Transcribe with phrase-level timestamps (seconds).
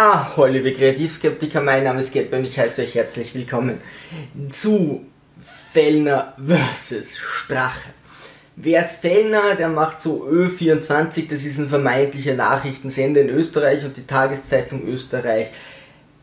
[0.00, 3.80] Ah, liebe Kreativskeptiker, mein Name ist Gepper und ich heiße euch herzlich willkommen
[4.48, 5.04] zu
[5.72, 7.18] Fellner vs.
[7.18, 7.88] Strache.
[8.54, 9.56] Wer ist Fellner?
[9.58, 15.50] Der macht so Ö24, das ist ein vermeintlicher Nachrichtensender in Österreich und die Tageszeitung Österreich.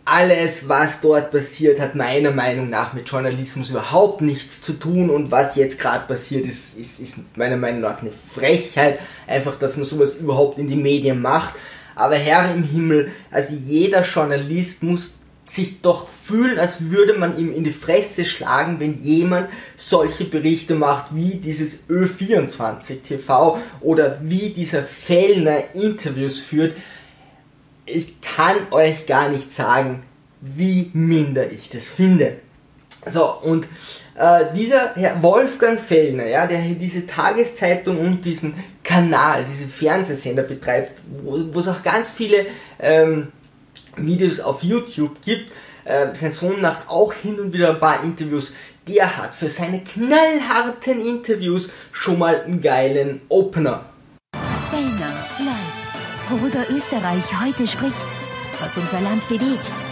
[0.05, 5.31] Alles, was dort passiert, hat meiner Meinung nach mit Journalismus überhaupt nichts zu tun und
[5.31, 9.85] was jetzt gerade passiert ist, ist, ist meiner Meinung nach eine Frechheit, einfach, dass man
[9.85, 11.55] sowas überhaupt in die Medien macht
[11.95, 17.53] aber Herr im Himmel, also jeder Journalist muss sich doch fühlen, als würde man ihm
[17.53, 19.47] in die Fresse schlagen, wenn jemand
[19.77, 26.75] solche Berichte macht wie dieses Ö24 TV oder wie dieser Fellner Interviews führt.
[27.85, 30.03] Ich kann euch gar nicht sagen,
[30.41, 32.37] wie minder ich das finde.
[33.07, 33.67] So, und
[34.15, 41.01] äh, dieser Herr Wolfgang Fellner, ja, der diese Tageszeitung und diesen Kanal, diesen Fernsehsender betreibt,
[41.23, 42.45] wo es auch ganz viele
[42.79, 43.27] ähm,
[43.97, 45.51] Videos auf YouTube gibt,
[45.83, 48.53] äh, sein Sohn macht auch hin und wieder ein paar Interviews,
[48.87, 53.85] der hat für seine knallharten Interviews schon mal einen geilen Opener.
[54.69, 57.95] Fellner, live, worüber Österreich heute spricht,
[58.59, 59.84] was unser Land bewegt.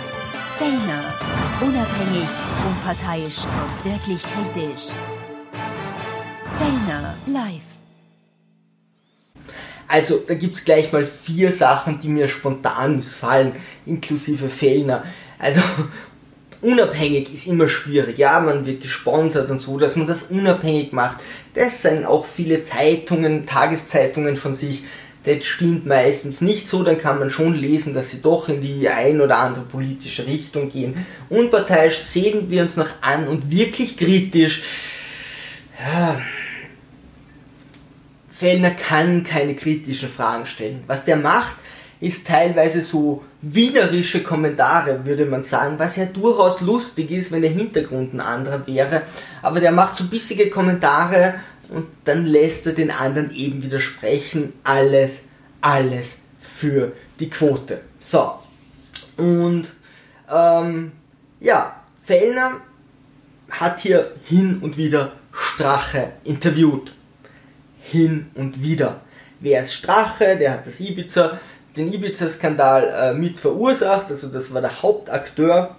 [0.57, 1.13] Fellner,
[1.61, 2.29] unabhängig,
[2.67, 4.83] unparteiisch und wirklich kritisch.
[6.59, 7.61] Fellner, live.
[9.87, 13.53] Also, da gibt es gleich mal vier Sachen, die mir spontan missfallen,
[13.85, 15.03] inklusive Fellner.
[15.39, 15.61] Also,
[16.61, 18.19] unabhängig ist immer schwierig.
[18.19, 21.17] Ja, man wird gesponsert und so, dass man das unabhängig macht.
[21.55, 24.85] Das sind auch viele Zeitungen, Tageszeitungen von sich
[25.25, 28.89] das stimmt meistens nicht so, dann kann man schon lesen, dass sie doch in die
[28.89, 31.05] ein oder andere politische Richtung gehen.
[31.29, 34.63] Unparteiisch sehen wir uns noch an und wirklich kritisch.
[35.79, 36.19] Ja,
[38.29, 40.83] Fellner kann keine kritischen Fragen stellen.
[40.87, 41.55] Was der macht,
[42.01, 47.51] ist teilweise so wienerische Kommentare, würde man sagen, was ja durchaus lustig ist, wenn der
[47.51, 49.03] Hintergrund ein anderer wäre.
[49.41, 51.35] Aber der macht so bissige Kommentare
[51.69, 54.53] und dann lässt er den anderen eben widersprechen.
[54.63, 55.21] Alles,
[55.61, 57.81] alles für die Quote.
[57.99, 58.39] So.
[59.17, 59.69] Und
[60.31, 60.91] ähm,
[61.39, 62.61] ja, Fellner
[63.49, 66.93] hat hier hin und wieder Strache interviewt.
[67.81, 69.01] Hin und wieder.
[69.39, 70.37] Wer ist Strache?
[70.37, 71.39] Der hat das Ibiza,
[71.75, 74.09] den Ibiza-Skandal äh, mit verursacht.
[74.09, 75.75] Also das war der Hauptakteur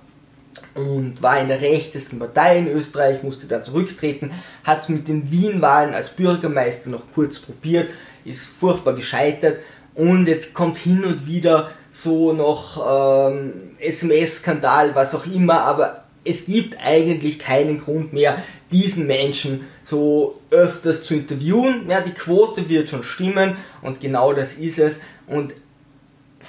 [0.75, 4.33] und war in der rechtesten Partei in Österreich, musste dann zurücktreten,
[4.65, 7.89] hat es mit den Wien-Wahlen als Bürgermeister noch kurz probiert,
[8.25, 9.59] ist furchtbar gescheitert
[9.95, 16.47] und jetzt kommt hin und wieder so noch ähm, SMS-Skandal, was auch immer, aber es
[16.47, 18.43] gibt eigentlich keinen Grund mehr,
[18.73, 21.87] diesen Menschen so öfters zu interviewen.
[21.89, 25.01] Ja, die Quote wird schon stimmen und genau das ist es.
[25.27, 25.53] Und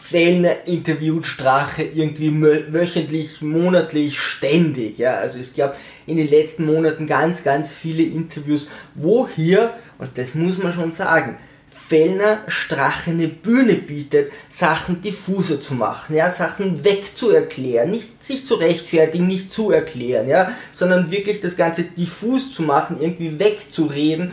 [0.07, 2.31] Fellner interviewt Strache irgendwie
[2.71, 4.99] wöchentlich, monatlich, ständig.
[4.99, 10.16] Ja, also es gab in den letzten Monaten ganz, ganz viele Interviews, wo hier, und
[10.16, 11.38] das muss man schon sagen,
[11.71, 18.55] Fellner Strache eine Bühne bietet, Sachen diffuser zu machen, ja, Sachen wegzuerklären, nicht sich zu
[18.55, 24.31] rechtfertigen, nicht zu erklären, ja, sondern wirklich das Ganze diffus zu machen, irgendwie wegzureden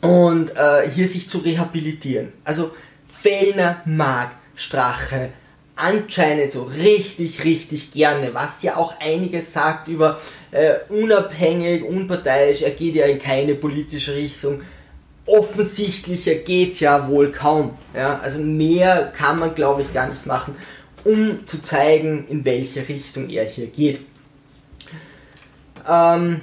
[0.00, 2.32] und äh, hier sich zu rehabilitieren.
[2.42, 2.72] Also
[3.22, 5.30] Fellner mag Strache
[5.76, 10.20] anscheinend so richtig, richtig gerne, was ja auch einiges sagt über
[10.52, 14.62] äh, unabhängig, unparteiisch, er geht ja in keine politische Richtung.
[15.26, 17.76] Offensichtlicher geht's ja wohl kaum.
[17.94, 18.18] Ja?
[18.18, 20.54] Also mehr kann man, glaube ich, gar nicht machen,
[21.02, 24.00] um zu zeigen, in welche Richtung er hier geht.
[25.88, 26.40] Ähm,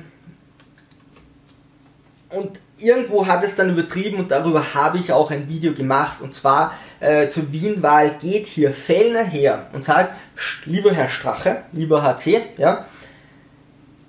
[2.29, 6.21] und irgendwo hat es dann übertrieben und darüber habe ich auch ein Video gemacht.
[6.21, 10.13] Und zwar äh, zur Wien-Wahl geht hier Fellner her und sagt,
[10.65, 12.85] lieber Herr Strache, lieber HC, ja,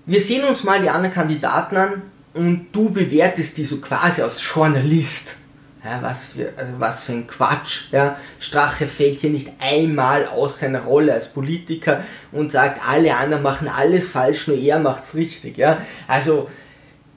[0.05, 2.03] wir sehen uns mal die anderen Kandidaten an
[2.35, 5.37] und du bewertest die so quasi als Journalist.
[5.85, 7.87] Ja, was, für, also was für ein Quatsch.
[7.91, 8.17] Ja.
[8.39, 13.69] Strache fällt hier nicht einmal aus seiner Rolle als Politiker und sagt, alle anderen machen
[13.69, 15.59] alles falsch, nur er macht's richtig.
[15.59, 15.79] Ja.
[16.07, 16.49] Also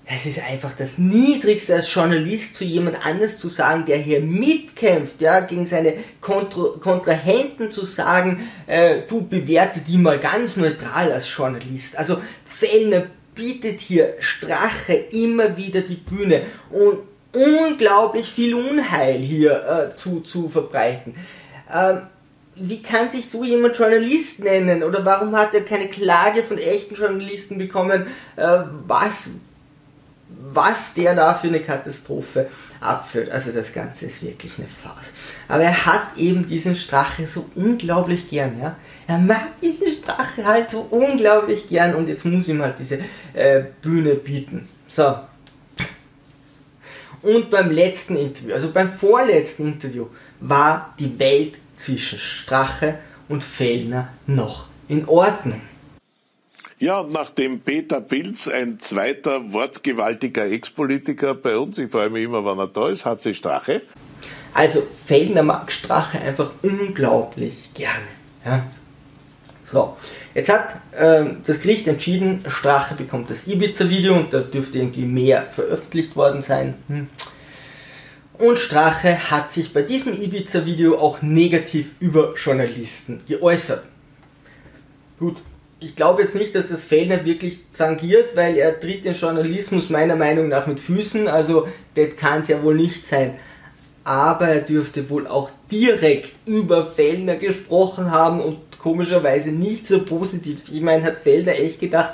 [0.07, 5.19] es ist einfach das Niedrigste als Journalist zu jemand anders zu sagen, der hier mitkämpft,
[5.19, 11.35] ja, gegen seine Kontra Kontrahenten zu sagen, äh, du bewerte die mal ganz neutral als
[11.35, 11.97] Journalist.
[11.97, 16.99] Also Fellner bietet hier Strache immer wieder die Bühne und
[17.33, 21.15] unglaublich viel Unheil hier äh, zu, zu verbreiten.
[21.73, 22.01] Ähm,
[22.55, 24.83] wie kann sich so jemand Journalist nennen?
[24.83, 28.07] Oder warum hat er keine Klage von echten Journalisten bekommen?
[28.37, 29.31] Äh, was
[30.55, 32.47] was der da für eine Katastrophe
[32.79, 33.29] abführt.
[33.29, 35.11] Also das Ganze ist wirklich eine Farce.
[35.47, 38.75] Aber er hat eben diesen Strache so unglaublich gern, ja.
[39.07, 42.99] Er mag diesen Strache halt so unglaublich gern und jetzt muss ihm halt diese
[43.33, 44.67] äh, Bühne bieten.
[44.87, 45.15] So.
[47.21, 50.07] Und beim letzten Interview, also beim vorletzten Interview,
[50.39, 55.61] war die Welt zwischen Strache und Fellner noch in Ordnung.
[56.85, 62.45] Ja, und nachdem Peter Pilz, ein zweiter wortgewaltiger Ex-Politiker bei uns, ich freue mich immer,
[62.45, 63.81] wenn er da ist, hat sich Strache.
[64.53, 68.05] Also Fellner mag Strache einfach unglaublich gerne.
[68.45, 68.67] Ja.
[69.63, 69.97] So,
[70.35, 75.47] jetzt hat äh, das Gericht entschieden, Strache bekommt das Ibiza-Video und da dürfte irgendwie mehr
[75.49, 76.75] veröffentlicht worden sein.
[76.87, 77.07] Hm.
[78.37, 83.85] Und Strache hat sich bei diesem Ibiza-Video auch negativ über Journalisten geäußert.
[85.17, 85.41] Gut,
[85.79, 90.15] ich glaube jetzt nicht, dass das Fellner wirklich tangiert, weil er tritt den Journalismus meiner
[90.15, 93.35] Meinung nach mit Füßen, also das kann es ja wohl nicht sein.
[94.03, 100.59] Aber er dürfte wohl auch direkt über Fellner gesprochen haben und komischerweise nicht so positiv.
[100.71, 102.13] Ich meine, hat Fellner echt gedacht,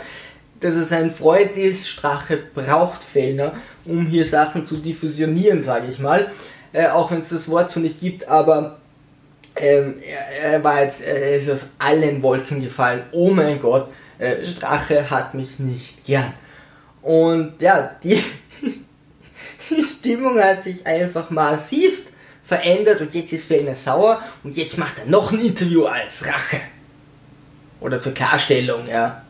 [0.61, 3.53] dass er sein Freund ist, Strache braucht Fellner,
[3.83, 6.31] um hier Sachen zu diffusionieren, sage ich mal.
[6.71, 8.80] Äh, auch wenn es das Wort so nicht gibt, aber
[9.55, 13.03] ähm, er, er, war jetzt, er ist aus allen Wolken gefallen.
[13.11, 16.33] Oh mein Gott, äh, Strache hat mich nicht gern.
[17.01, 18.23] Und ja, die,
[19.69, 22.07] die Stimmung hat sich einfach massivst
[22.43, 26.61] verändert und jetzt ist Fellner sauer und jetzt macht er noch ein Interview als Rache.
[27.79, 29.23] Oder zur Klarstellung, ja.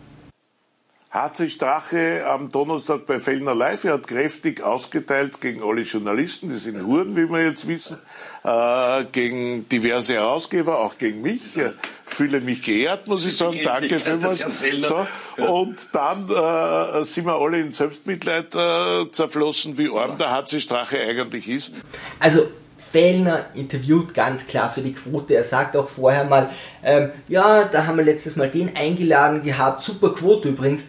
[1.34, 6.56] Sich Strache am Donnerstag bei Fellner Live, er hat kräftig ausgeteilt gegen alle Journalisten, die
[6.56, 7.98] sind Huren, wie wir jetzt wissen,
[8.46, 11.58] äh, gegen diverse Herausgeber, auch gegen mich.
[11.58, 11.74] Ich
[12.06, 13.60] fühle mich geehrt, muss ich sagen.
[13.64, 14.46] Danke vielmals.
[14.82, 15.06] So,
[15.48, 20.98] und dann äh, sind wir alle in Selbstmitleid äh, zerflossen, wie arm der HC Strache
[20.98, 21.74] eigentlich ist.
[22.20, 22.48] Also
[22.92, 25.36] Fellner interviewt ganz klar für die Quote.
[25.36, 26.50] Er sagt auch vorher mal,
[26.84, 30.86] ähm, ja, da haben wir letztes Mal den eingeladen gehabt, super Quote übrigens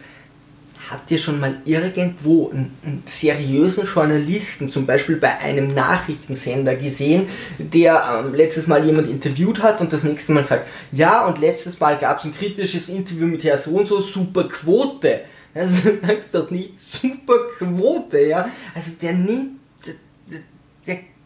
[0.89, 7.27] habt ihr schon mal irgendwo einen, einen, seriösen Journalisten, zum Beispiel bei einem Nachrichtensender gesehen,
[7.57, 11.79] der ähm, letztes Mal jemand interviewt hat und das nächste Mal sagt, ja, und letztes
[11.79, 15.21] Mal gab es ein kritisches Interview mit Herr so und so, super Quote.
[15.55, 18.49] Also sagst doch nicht super Quote, ja.
[18.73, 19.59] Also der nimmt,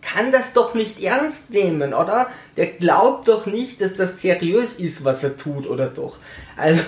[0.07, 2.27] kann das doch nicht ernst nehmen, oder?
[2.55, 6.17] Der glaubt doch nicht, dass das seriös ist, was er tut, oder doch?
[6.55, 6.83] Also,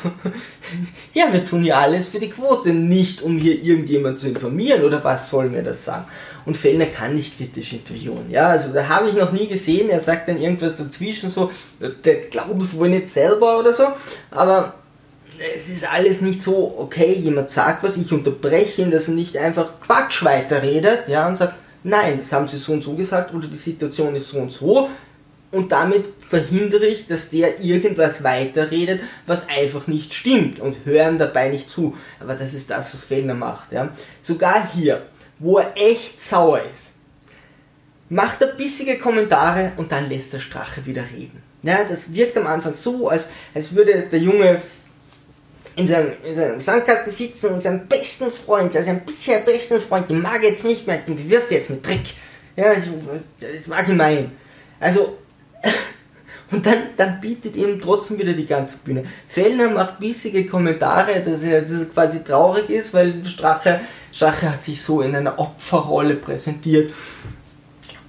[1.13, 5.03] ja, wir tun hier alles für die Quote, nicht um hier irgendjemand zu informieren, oder
[5.03, 6.05] was soll mir das sagen?
[6.45, 9.99] Und Fellner kann nicht kritisch interviewen, ja, also da habe ich noch nie gesehen, er
[9.99, 13.83] sagt dann irgendwas dazwischen, so, das glauben sie wohl nicht selber oder so,
[14.31, 14.75] aber
[15.55, 19.37] es ist alles nicht so, okay, jemand sagt was, ich unterbreche ihn, dass er nicht
[19.37, 23.47] einfach Quatsch weiterredet, ja, und sagt, nein, das haben sie so und so gesagt oder
[23.47, 24.89] die Situation ist so und so
[25.51, 31.49] und damit verhindere ich, dass der irgendwas weiterredet, was einfach nicht stimmt und hören dabei
[31.49, 31.97] nicht zu.
[32.19, 33.71] Aber das ist das, was Fellner macht.
[33.71, 33.89] Ja.
[34.21, 35.07] Sogar hier,
[35.39, 36.91] wo er echt sauer ist,
[38.09, 41.41] macht er bissige Kommentare und dann lässt der Strache wieder reden.
[41.63, 44.61] Ja, das wirkt am Anfang so, als, als würde der Junge
[45.75, 50.09] in seinem, in seinem Sandkasten sitzen und seinen besten Freund, also seinen bisher besten Freund,
[50.09, 52.15] den mag jetzt nicht mehr, den bewirft jetzt mit Trick.
[52.55, 52.83] Ja, das,
[53.39, 54.31] das war gemein.
[54.79, 55.17] Also,
[56.51, 59.05] und dann, dann bietet ihm trotzdem wieder die ganze Bühne.
[59.27, 64.65] Fellner macht bissige Kommentare, dass, er, dass es quasi traurig ist, weil Strache, Strache hat
[64.65, 66.91] sich so in einer Opferrolle präsentiert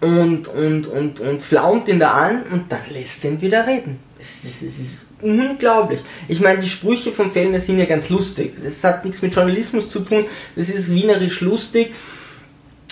[0.00, 3.99] und, und, und, und flaumt ihn da an und dann lässt ihn wieder reden.
[4.19, 6.00] Es, es, es ist unglaublich.
[6.29, 8.55] Ich meine, die Sprüche von Fellner sind ja ganz lustig.
[8.62, 10.25] Das hat nichts mit Journalismus zu tun.
[10.57, 11.93] Das ist wienerisch lustig.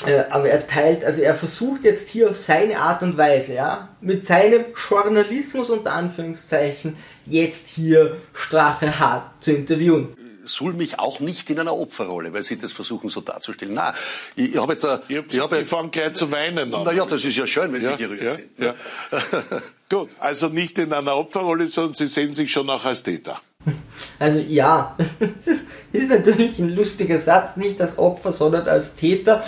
[0.06, 3.88] Äh, aber er teilt, also er versucht jetzt hier auf seine Art und Weise, ja,
[4.00, 10.14] mit seinem Journalismus unter Anführungszeichen, jetzt hier Strache hart zu interviewen
[10.48, 13.74] suhl mich auch nicht in einer Opferrolle, weil Sie das versuchen so darzustellen.
[13.74, 13.94] Na,
[14.34, 16.84] ich, ich habe da, ich, ich, habe, ich fange gleich zu weinen an.
[16.84, 18.50] Naja, das ist ja schön, wenn ja, Sie gerührt ja, sind.
[18.58, 18.74] Ja.
[19.90, 23.40] Gut, also nicht in einer Opferrolle, sondern Sie sehen sich schon auch als Täter.
[24.20, 25.58] Also ja, das
[25.92, 29.44] ist natürlich ein lustiger Satz, nicht als Opfer, sondern als Täter.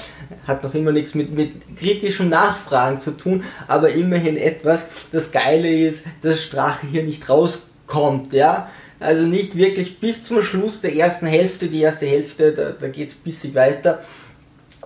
[0.47, 4.87] Hat noch immer nichts mit, mit kritischen Nachfragen zu tun, aber immerhin etwas.
[5.11, 8.71] Das Geile ist, dass Strache hier nicht rauskommt, ja.
[9.01, 13.09] Also nicht wirklich bis zum Schluss der ersten Hälfte, die erste Hälfte, da, da geht
[13.09, 14.05] es bissig weiter,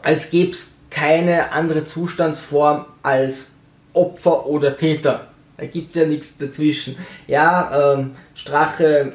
[0.02, 3.52] als gäbe es keine andere Zustandsform als
[3.92, 5.28] Opfer oder Täter.
[5.56, 6.96] Da gibt es ja nichts dazwischen.
[7.26, 9.12] Ja, ähm, Strache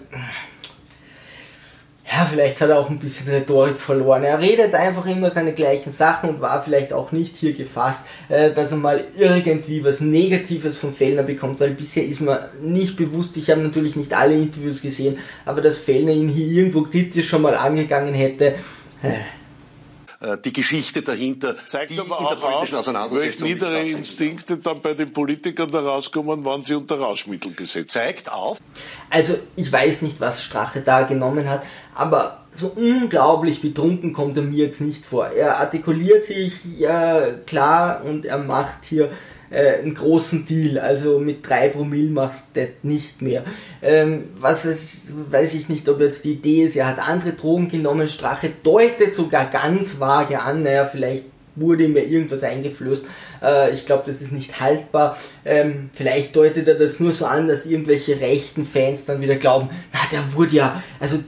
[2.12, 4.24] ja, vielleicht hat er auch ein bisschen Rhetorik verloren.
[4.24, 8.52] Er redet einfach immer seine gleichen Sachen und war vielleicht auch nicht hier gefasst, äh,
[8.52, 13.38] dass er mal irgendwie was Negatives von Fellner bekommt, weil bisher ist mir nicht bewusst,
[13.38, 17.44] ich habe natürlich nicht alle Interviews gesehen, aber dass Fellner ihn hier irgendwo kritisch schon
[17.44, 18.56] mal angegangen hätte.
[19.04, 19.20] Äh,
[20.44, 24.58] die Geschichte dahinter, Zeigt die aber in der auch politischen auf, Auseinandersetzung welche niedere Instinkte
[24.58, 28.60] dann bei den Politikern da rauskommen, wann sie unter Rauschmittel gesetzt Zeigt auf,
[29.10, 31.64] Also ich weiß nicht, was Strache da genommen hat,
[31.96, 35.28] aber so unglaublich betrunken kommt er mir jetzt nicht vor.
[35.28, 39.12] Er artikuliert sich ja klar und er macht hier
[39.50, 40.80] äh, einen großen Deal.
[40.80, 43.44] Also mit drei Promille machst du das nicht mehr.
[43.82, 47.70] Ähm, was weiß, weiß ich nicht, ob jetzt die Idee ist, er hat andere Drogen
[47.70, 48.10] genommen.
[48.10, 51.26] Strache deutet sogar ganz vage an, naja, vielleicht
[51.56, 53.06] wurde mir irgendwas eingeflößt.
[53.42, 55.18] Äh, ich glaube, das ist nicht haltbar.
[55.46, 59.70] Ähm, vielleicht deutet er das nur so an, dass irgendwelche rechten Fans dann wieder glauben,
[59.94, 61.20] na, der wurde ja, also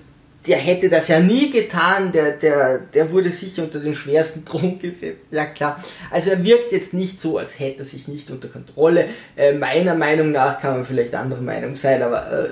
[0.48, 4.80] der hätte das ja nie getan, der, der, der wurde sicher unter den schwersten Drogen
[4.80, 5.26] gesetzt.
[5.30, 5.82] Ja klar.
[6.10, 9.10] Also er wirkt jetzt nicht so, als hätte er sich nicht unter Kontrolle.
[9.36, 12.50] Äh, meiner Meinung nach kann man vielleicht andere Meinung sein, aber äh,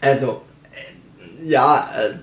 [0.00, 2.14] also äh, ja, äh,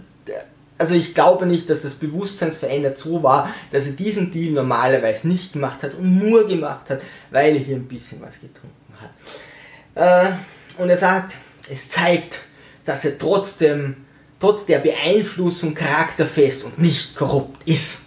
[0.77, 5.51] also ich glaube nicht, dass das Bewusstseinsverändert so war, dass er diesen Deal normalerweise nicht
[5.51, 10.29] gemacht hat und nur gemacht hat, weil er hier ein bisschen was getrunken hat.
[10.29, 11.35] Äh, und er sagt,
[11.69, 12.39] es zeigt,
[12.85, 13.97] dass er trotzdem
[14.39, 18.05] trotz der Beeinflussung charakterfest und nicht korrupt ist.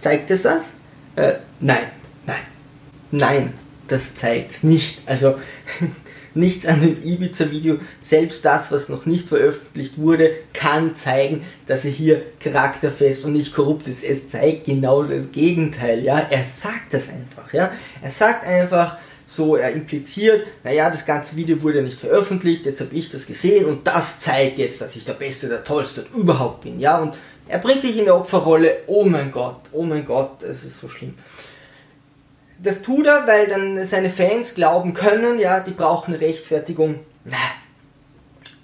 [0.00, 0.72] Zeigt es das?
[1.16, 1.90] Äh, nein,
[2.26, 2.40] nein,
[3.10, 3.54] nein,
[3.88, 5.00] das zeigt nicht.
[5.06, 5.38] Also
[6.34, 11.90] nichts an dem Ibiza-Video, selbst das, was noch nicht veröffentlicht wurde, kann zeigen, dass er
[11.90, 14.04] hier charakterfest und nicht korrupt ist.
[14.04, 16.18] Es zeigt genau das Gegenteil, ja.
[16.18, 17.72] Er sagt das einfach, ja.
[18.02, 22.94] Er sagt einfach, so er impliziert, naja, das ganze Video wurde nicht veröffentlicht, jetzt habe
[22.94, 26.80] ich das gesehen und das zeigt jetzt, dass ich der Beste, der Tollste überhaupt bin,
[26.80, 27.14] ja, und
[27.46, 30.88] er bringt sich in der Opferrolle, oh mein Gott, oh mein Gott, es ist so
[30.88, 31.14] schlimm.
[32.62, 37.00] Das tut er, weil dann seine Fans glauben können, ja, die brauchen Rechtfertigung.
[37.24, 37.36] Na,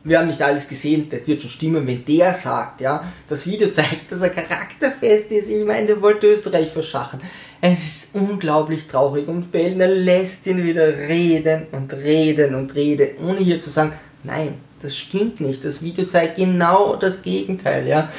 [0.03, 3.69] wir haben nicht alles gesehen, das wird schon stimmen, wenn der sagt, ja, das Video
[3.69, 5.51] zeigt, dass er charakterfest ist.
[5.51, 7.21] Ich meine, der wollte Österreich verschachen.
[7.67, 13.39] Es ist unglaublich traurig und Fellner lässt ihn wieder reden und reden und reden, ohne
[13.39, 15.65] hier zu sagen, nein, das stimmt nicht.
[15.65, 18.13] Das Video zeigt genau das Gegenteil, ja.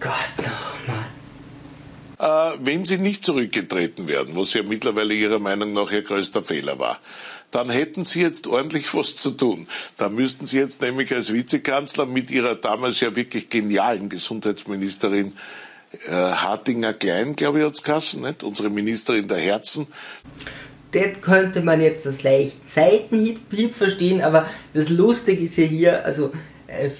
[0.00, 1.06] Gott nochmal.
[2.52, 6.78] Äh, wenn sie nicht zurückgetreten werden, was ja mittlerweile Ihrer Meinung nach Ihr größter Fehler
[6.78, 7.00] war,
[7.50, 9.66] dann hätten Sie jetzt ordentlich was zu tun.
[9.96, 15.32] Da müssten Sie jetzt nämlich als Vizekanzler mit Ihrer damals ja wirklich genialen Gesundheitsministerin
[15.92, 18.42] äh, Hartinger Klein, glaube ich, hat's Kassen, nicht?
[18.42, 19.86] Unsere Ministerin der Herzen.
[20.92, 26.32] Das könnte man jetzt als leicht Seitenhieb verstehen, aber das Lustige ist ja hier, also
[26.66, 26.90] äh,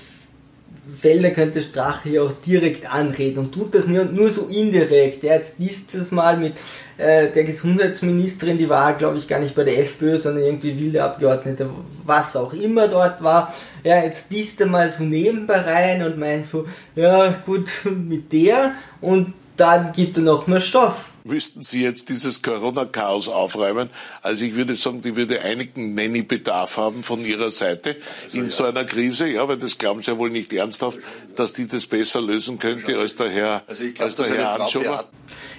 [0.99, 5.23] Fellner könnte Strache hier auch direkt anreden und tut das nur, nur so indirekt.
[5.23, 6.55] Ja, jetzt dieses Mal mit
[6.99, 11.03] äh, der Gesundheitsministerin, die war, glaube ich, gar nicht bei der FPÖ, sondern irgendwie wilde
[11.03, 11.69] Abgeordnete,
[12.05, 13.55] was auch immer dort war.
[13.85, 19.35] Ja, jetzt dieste mal so nebenbei rein und meint so, ja gut, mit der und
[19.57, 23.91] dann gibt er noch mehr Stoff müssten Sie jetzt dieses Corona-Chaos aufräumen.
[24.23, 28.51] Also ich würde sagen, die würde einigen Nanny-Bedarf haben von Ihrer Seite also in ja.
[28.51, 30.99] so einer Krise, ja, weil das glauben Sie ja wohl nicht ernsthaft,
[31.37, 35.09] dass die das besser lösen könnte als der Herr, also glaub, als der Herr Anschober.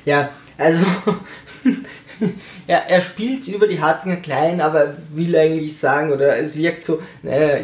[0.05, 0.85] Ja, also
[2.67, 7.01] ja, er spielt über die Hartinger Klein, aber will eigentlich sagen, oder es wirkt so,
[7.23, 7.59] naja,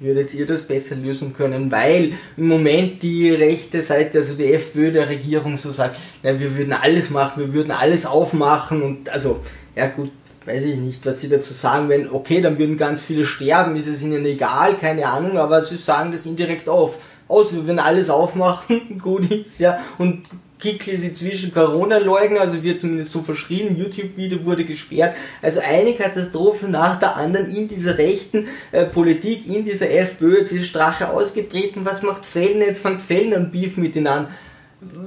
[0.00, 4.92] würdet ihr das besser lösen können, weil im Moment die rechte Seite, also die FPÖ
[4.92, 9.40] der Regierung so sagt, na, wir würden alles machen, wir würden alles aufmachen und also,
[9.74, 10.10] ja gut,
[10.44, 13.86] weiß ich nicht, was sie dazu sagen, wenn, okay, dann würden ganz viele sterben, ist
[13.86, 16.98] es ihnen egal, keine Ahnung, aber sie sagen das indirekt auf.
[17.26, 20.24] Aus, wir würden alles aufmachen, gut ist, ja, und
[20.64, 25.14] Inzwischen Corona-Leugner, also wird zumindest so verschrien, YouTube-Video wurde gesperrt.
[25.42, 30.52] Also eine Katastrophe nach der anderen in dieser rechten äh, Politik, in dieser FPÖ, jetzt
[30.52, 32.66] ist Strache ausgetreten, was macht Fellner?
[32.66, 34.28] Jetzt fängt Fellner ein Beef mit ihnen an.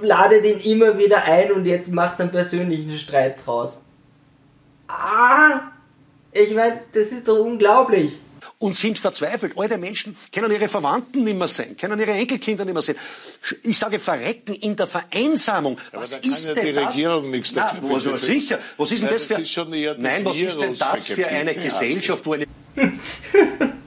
[0.02, 3.82] Lade den immer wieder ein und jetzt macht einen persönlichen Streit draus.
[4.88, 5.72] Ah!
[6.32, 8.20] Ich meine, das ist doch unglaublich
[8.60, 9.58] und sind verzweifelt.
[9.58, 12.98] Alte Menschen können ihre Verwandten nicht mehr sehen, können ihre Enkelkinder nicht mehr sehen.
[13.64, 15.78] Ich sage verrecken in der Vereinsamung.
[15.92, 16.90] Aber was ist ja denn die das?
[16.90, 17.80] Regierung nichts dafür.
[17.84, 18.60] Na, also sicher.
[18.78, 19.96] Was ist denn das, das für?
[20.00, 22.46] Nein, was ist denn das für eine Gesellschaft, wo eine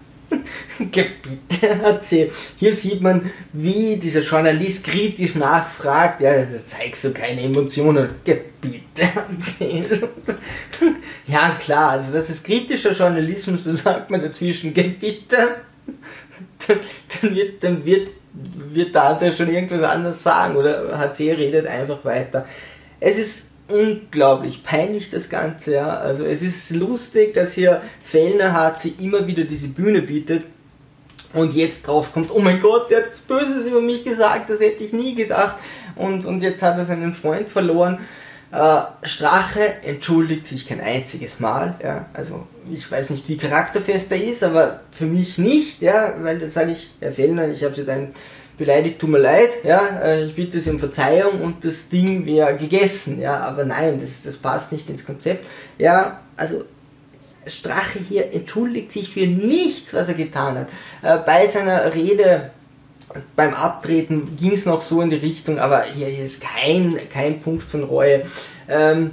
[0.91, 2.33] Gebiete erzählt.
[2.59, 6.21] Hier sieht man, wie dieser Journalist kritisch nachfragt.
[6.21, 6.33] Ja,
[6.67, 8.09] zeigst du keine Emotionen.
[8.25, 10.09] Gebiete erzählt.
[11.27, 15.57] Ja, klar, also das ist kritischer Journalismus, da sagt man dazwischen Gebiete.
[16.67, 22.05] dann wird, dann wird, wird der andere schon irgendwas anderes sagen oder HC redet einfach
[22.05, 22.47] weiter.
[22.99, 25.95] Es ist unglaublich peinlich das Ganze, ja.
[25.95, 30.45] Also es ist lustig, dass hier Fellner HC immer wieder diese Bühne bietet
[31.33, 34.61] und jetzt drauf kommt, oh mein Gott, der hat das Böses über mich gesagt, das
[34.61, 35.57] hätte ich nie gedacht.
[35.97, 37.99] Und, und jetzt hat er seinen Freund verloren.
[38.53, 44.25] Äh, Strache entschuldigt sich kein einziges Mal, ja, also ich weiß nicht, wie charakterfest er
[44.25, 47.85] ist, aber für mich nicht, ja, weil das sage ich, Herr Fellner, ich habe Sie
[47.85, 48.09] dann
[48.59, 52.57] beleidigt, tut mir leid, ja, äh, ich bitte Sie um Verzeihung und das Ding wäre
[52.57, 55.47] gegessen, ja, aber nein, das, das passt nicht ins Konzept,
[55.79, 56.65] ja, also
[57.47, 60.69] Strache hier entschuldigt sich für nichts, was er getan hat.
[61.03, 62.51] Äh, bei seiner Rede
[63.35, 67.69] beim Abtreten ging es noch so in die Richtung, aber hier, ist kein, kein Punkt
[67.69, 68.23] von Reue.
[68.69, 69.13] Ähm,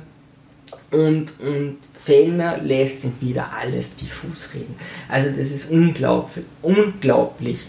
[0.91, 4.75] und, und Fellner lässt ihn wieder alles diffus reden.
[5.09, 7.67] Also das ist unglaublich, unglaublich.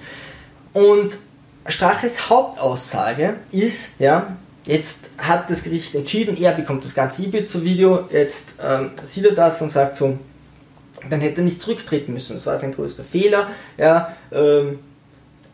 [0.72, 1.18] Und
[1.66, 8.50] Straches Hauptaussage ist, ja, jetzt hat das Gericht entschieden, er bekommt das ganze Ibiza-Video, jetzt
[8.62, 10.18] ähm, sieht er das und sagt so,
[11.10, 12.34] dann hätte er nicht zurücktreten müssen.
[12.34, 13.48] Das war sein größter Fehler.
[13.76, 14.78] Ja, ähm,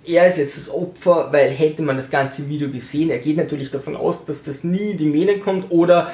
[0.07, 3.71] er ist jetzt das Opfer, weil hätte man das ganze Video gesehen, er geht natürlich
[3.71, 6.13] davon aus, dass das nie in die Medien kommt oder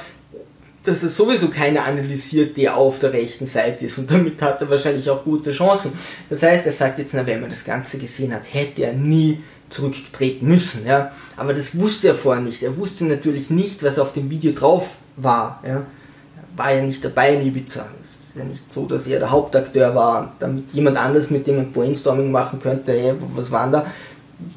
[0.85, 4.71] dass es sowieso keiner analysiert, der auf der rechten Seite ist und damit hat er
[4.71, 5.93] wahrscheinlich auch gute Chancen.
[6.31, 9.41] Das heißt, er sagt jetzt, na, wenn man das Ganze gesehen hat, hätte er nie
[9.69, 11.13] zurücktreten müssen, ja.
[11.37, 12.63] Aber das wusste er vorher nicht.
[12.63, 15.87] Er wusste natürlich nicht, was auf dem Video drauf war, ja.
[16.57, 17.89] War ja nicht dabei in Ibiza
[18.31, 21.73] ist ja nicht so, dass er der Hauptakteur war, damit jemand anders mit dem ein
[21.73, 23.87] Brainstorming machen könnte, hey, was waren da,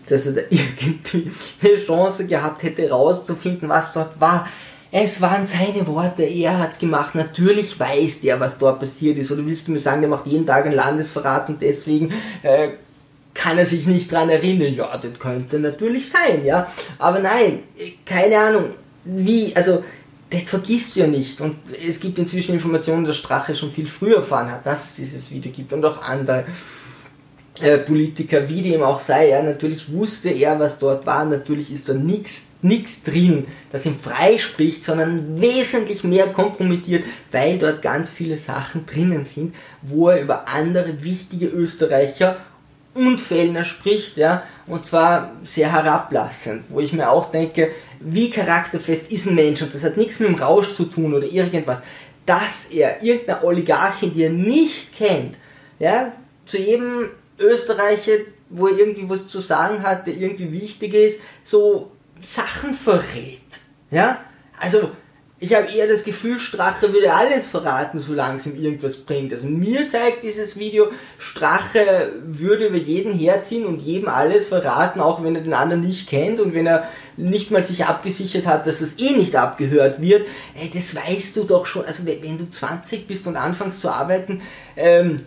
[0.07, 4.47] dass er da irgendwie eine Chance gehabt hätte, rauszufinden, was dort war.
[4.91, 7.15] Es waren seine Worte, er hat es gemacht.
[7.15, 9.31] Natürlich weiß der, was dort passiert ist.
[9.31, 12.13] Oder willst du mir sagen, der macht jeden Tag einen Landesverrat und deswegen
[12.43, 12.69] äh,
[13.33, 14.71] kann er sich nicht dran erinnern?
[14.75, 16.67] Ja, das könnte natürlich sein, ja.
[16.99, 17.63] Aber nein,
[18.05, 18.65] keine Ahnung,
[19.03, 19.83] wie, also
[20.33, 21.39] das vergisst du ja nicht.
[21.41, 25.31] Und es gibt inzwischen Informationen, dass Strache schon viel früher erfahren hat, dass es dieses
[25.31, 26.45] Video gibt und auch andere
[27.61, 29.29] äh, Politiker, wie dem auch sei.
[29.29, 31.23] Ja, natürlich wusste er, was dort war.
[31.25, 37.81] Natürlich ist da nichts nichts drin, das ihm freispricht, sondern wesentlich mehr kompromittiert, weil dort
[37.81, 42.37] ganz viele Sachen drinnen sind, wo er über andere wichtige Österreicher
[42.93, 49.11] und Fellner spricht, ja, und zwar sehr herablassend, wo ich mir auch denke, wie charakterfest
[49.11, 49.61] ist ein Mensch?
[49.61, 51.83] Und das hat nichts mit dem Rausch zu tun oder irgendwas,
[52.25, 55.35] dass er irgendeine Oligarchin, die er nicht kennt,
[55.79, 56.13] ja,
[56.45, 58.13] zu jedem Österreicher,
[58.49, 63.41] wo er irgendwie was zu sagen hat, der irgendwie wichtig ist, so Sachen verrät,
[63.91, 64.19] ja,
[64.59, 64.91] also
[65.43, 69.33] ich habe eher das Gefühl, Strache würde alles verraten, solange es ihm irgendwas bringt.
[69.33, 75.21] Also mir zeigt dieses Video, Strache würde über jeden herziehen und jedem alles verraten, auch
[75.21, 78.79] wenn er den anderen nicht kennt und wenn er nicht mal sich abgesichert hat, dass
[78.79, 80.25] das eh nicht abgehört wird.
[80.57, 81.83] Ey, das weißt du doch schon.
[81.83, 84.41] Also wenn du 20 bist und anfängst zu arbeiten,
[84.77, 85.25] ähm,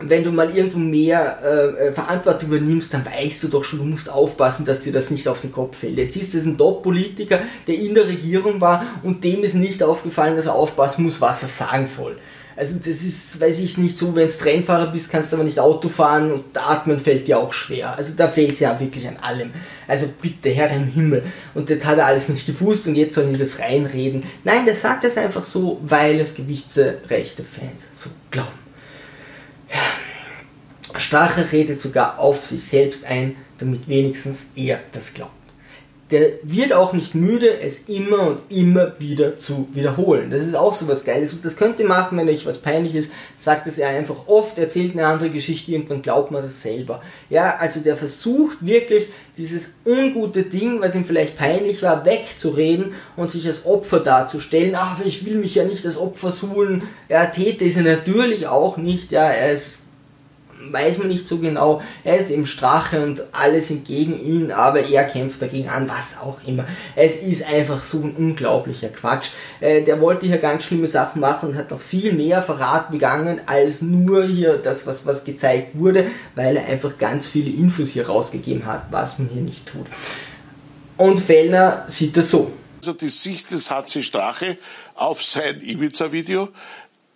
[0.00, 3.84] wenn du mal irgendwo mehr äh, äh, Verantwortung übernimmst, dann weißt du doch schon, du
[3.84, 5.98] musst aufpassen, dass dir das nicht auf den Kopf fällt.
[5.98, 10.36] Jetzt ist es ein Top-Politiker, der in der Regierung war und dem ist nicht aufgefallen,
[10.36, 12.16] dass er aufpassen muss, was er sagen soll.
[12.58, 15.60] Also das ist, weiß ich nicht so, wenn du Rennfahrer bist, kannst du aber nicht
[15.60, 17.96] Auto fahren und atmen fällt dir auch schwer.
[17.96, 19.52] Also da fehlt es ja wirklich an allem.
[19.86, 21.22] Also bitte, Herr im Himmel.
[21.54, 24.24] Und das hat er alles nicht gewusst und jetzt sollen die das reinreden.
[24.42, 28.67] Nein, der sagt das einfach so, weil es gewisse rechte Fans so glauben.
[30.96, 35.37] Strache redet sogar auf sich selbst ein, damit wenigstens er das glaubt.
[36.10, 40.30] Der wird auch nicht müde, es immer und immer wieder zu wiederholen.
[40.30, 41.34] Das ist auch so was Geiles.
[41.34, 43.12] Und das könnt ihr machen, wenn euch was peinlich ist.
[43.36, 47.02] Sagt es er einfach oft, erzählt eine andere Geschichte, irgendwann glaubt man das selber.
[47.28, 53.30] Ja, also der versucht wirklich dieses ungute Ding, was ihm vielleicht peinlich war, wegzureden und
[53.30, 54.74] sich als Opfer darzustellen.
[54.76, 56.82] Ach, ich will mich ja nicht als Opfer suhlen.
[57.08, 59.12] Ja, Täter ist er natürlich auch nicht.
[59.12, 59.80] Ja, er ist
[60.70, 61.82] weiß man nicht so genau.
[62.04, 66.18] Er ist im Strache und alle sind gegen ihn, aber er kämpft dagegen an, was
[66.20, 66.66] auch immer.
[66.96, 69.30] Es ist einfach so ein unglaublicher Quatsch.
[69.60, 73.40] Äh, der wollte hier ganz schlimme Sachen machen und hat noch viel mehr Verrat begangen
[73.46, 78.06] als nur hier das, was, was gezeigt wurde, weil er einfach ganz viele Infos hier
[78.06, 79.86] rausgegeben hat, was man hier nicht tut.
[80.96, 82.52] Und Fellner sieht das so.
[82.78, 84.56] Also die Sicht des HC Strache
[84.94, 86.48] auf sein Ibiza-Video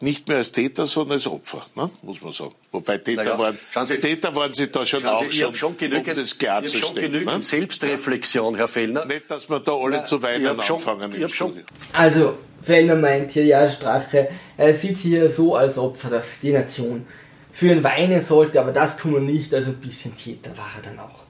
[0.02, 1.88] nicht mehr als Täter, sondern als Opfer, ne?
[2.02, 2.54] muss man sagen.
[2.72, 6.08] Wobei Täter, naja, waren, Sie, Täter waren Sie da schon auch Sie, schon, schon genügend,
[6.08, 6.84] um das klarzustellen.
[6.84, 7.42] schon genügend ne?
[7.42, 9.04] Selbstreflexion, Herr Fellner.
[9.04, 11.12] Nicht, dass wir da alle Na, zu weinen anfangen.
[11.12, 11.62] Schon, schon.
[11.92, 17.06] Also, Fellner meint hier, ja, Strache, er sieht hier so als Opfer, dass die Nation
[17.52, 20.82] für ihn weinen sollte, aber das tun wir nicht, also ein bisschen Täter war er
[20.82, 21.20] dann auch.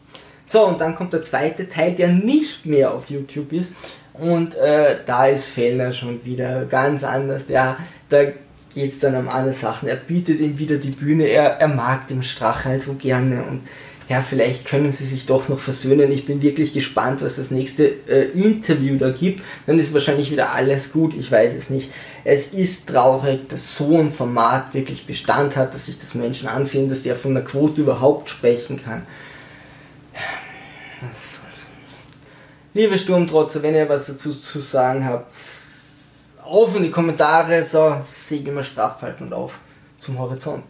[0.47, 3.75] So, und dann kommt der zweite Teil, der nicht mehr auf YouTube ist.
[4.15, 7.49] Und äh, da ist Fellner schon wieder ganz anders.
[7.49, 7.79] Ja,
[8.11, 8.25] da
[8.75, 9.89] geht es dann um andere Sachen.
[9.89, 13.63] Er bietet ihm wieder die Bühne, er, er mag den Strache halt so gerne und
[14.09, 16.11] ja, vielleicht können sie sich doch noch versöhnen.
[16.13, 19.43] Ich bin wirklich gespannt, was das nächste äh, Interview da gibt.
[19.67, 21.91] Dann ist wahrscheinlich wieder alles gut, ich weiß es nicht.
[22.25, 26.91] Es ist traurig, dass so ein Format wirklich Bestand hat, dass sich das Menschen ansehen,
[26.91, 29.03] dass der von der Quote überhaupt sprechen kann.
[32.75, 35.33] Liebe Sturmtrotzer, wenn ihr was dazu zu sagen habt,
[36.53, 39.59] auf in die Kommentare, so, segeln wir straff halten und auf
[39.99, 40.65] zum Horizont.